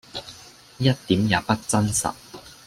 [0.79, 2.11] 一點也不真實！